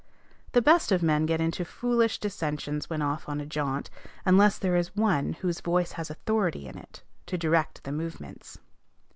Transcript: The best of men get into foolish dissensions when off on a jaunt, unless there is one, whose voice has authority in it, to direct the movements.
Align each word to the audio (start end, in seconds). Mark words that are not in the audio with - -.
The 0.53 0.63
best 0.63 0.91
of 0.91 1.03
men 1.03 1.27
get 1.27 1.39
into 1.39 1.63
foolish 1.63 2.17
dissensions 2.19 2.89
when 2.89 3.03
off 3.03 3.29
on 3.29 3.39
a 3.39 3.45
jaunt, 3.45 3.91
unless 4.25 4.57
there 4.57 4.75
is 4.75 4.95
one, 4.95 5.33
whose 5.41 5.61
voice 5.61 5.91
has 5.91 6.09
authority 6.09 6.65
in 6.65 6.75
it, 6.75 7.03
to 7.27 7.37
direct 7.37 7.83
the 7.83 7.91
movements. 7.91 8.57